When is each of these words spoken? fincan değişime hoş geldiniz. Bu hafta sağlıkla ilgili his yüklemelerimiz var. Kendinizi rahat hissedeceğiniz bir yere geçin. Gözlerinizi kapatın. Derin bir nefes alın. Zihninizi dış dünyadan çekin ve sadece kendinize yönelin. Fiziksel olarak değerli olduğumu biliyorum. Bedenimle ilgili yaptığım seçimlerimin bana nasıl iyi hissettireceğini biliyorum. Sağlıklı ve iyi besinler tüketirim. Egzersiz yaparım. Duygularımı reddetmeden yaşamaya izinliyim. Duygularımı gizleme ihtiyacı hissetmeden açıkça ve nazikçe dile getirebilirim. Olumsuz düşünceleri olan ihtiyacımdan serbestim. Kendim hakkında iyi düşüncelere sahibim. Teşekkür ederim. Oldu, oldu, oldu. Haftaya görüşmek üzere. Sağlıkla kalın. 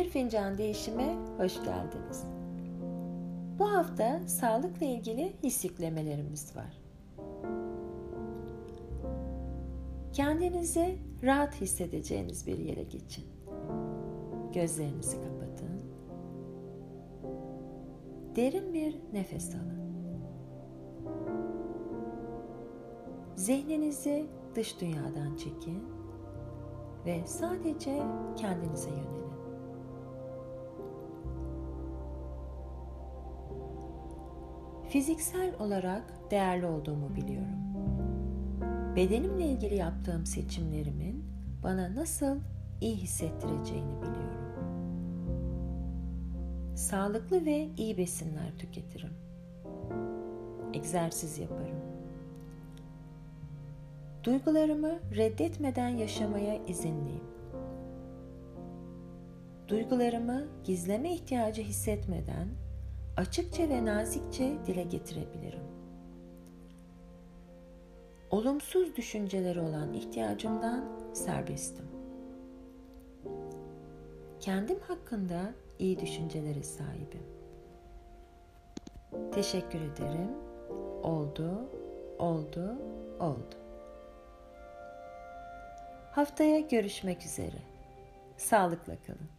fincan 0.00 0.58
değişime 0.58 1.16
hoş 1.38 1.54
geldiniz. 1.54 2.24
Bu 3.58 3.72
hafta 3.72 4.20
sağlıkla 4.26 4.86
ilgili 4.86 5.32
his 5.42 5.64
yüklemelerimiz 5.64 6.56
var. 6.56 6.78
Kendinizi 10.12 10.98
rahat 11.22 11.60
hissedeceğiniz 11.60 12.46
bir 12.46 12.58
yere 12.58 12.82
geçin. 12.82 13.24
Gözlerinizi 14.52 15.16
kapatın. 15.16 15.82
Derin 18.36 18.74
bir 18.74 18.96
nefes 19.12 19.54
alın. 19.54 19.82
Zihninizi 23.36 24.26
dış 24.54 24.80
dünyadan 24.80 25.36
çekin 25.36 25.82
ve 27.06 27.26
sadece 27.26 28.02
kendinize 28.36 28.90
yönelin. 28.90 29.21
Fiziksel 34.92 35.54
olarak 35.58 36.02
değerli 36.30 36.66
olduğumu 36.66 37.16
biliyorum. 37.16 37.58
Bedenimle 38.96 39.46
ilgili 39.46 39.74
yaptığım 39.74 40.26
seçimlerimin 40.26 41.24
bana 41.62 41.94
nasıl 41.94 42.38
iyi 42.80 42.96
hissettireceğini 42.96 43.96
biliyorum. 44.02 44.52
Sağlıklı 46.76 47.46
ve 47.46 47.68
iyi 47.76 47.96
besinler 47.96 48.58
tüketirim. 48.58 49.10
Egzersiz 50.74 51.38
yaparım. 51.38 51.80
Duygularımı 54.24 54.98
reddetmeden 55.16 55.88
yaşamaya 55.88 56.66
izinliyim. 56.66 57.24
Duygularımı 59.68 60.44
gizleme 60.64 61.14
ihtiyacı 61.14 61.62
hissetmeden 61.62 62.48
açıkça 63.16 63.68
ve 63.68 63.84
nazikçe 63.84 64.52
dile 64.66 64.82
getirebilirim. 64.82 65.62
Olumsuz 68.30 68.96
düşünceleri 68.96 69.60
olan 69.60 69.92
ihtiyacımdan 69.92 70.84
serbestim. 71.12 71.84
Kendim 74.40 74.78
hakkında 74.80 75.54
iyi 75.78 76.00
düşüncelere 76.00 76.62
sahibim. 76.62 77.26
Teşekkür 79.34 79.80
ederim. 79.80 80.30
Oldu, 81.02 81.68
oldu, 82.18 82.78
oldu. 83.20 83.56
Haftaya 86.12 86.60
görüşmek 86.60 87.24
üzere. 87.24 87.62
Sağlıkla 88.36 88.96
kalın. 89.06 89.30